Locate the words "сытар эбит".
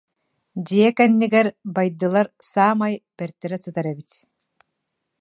3.63-4.11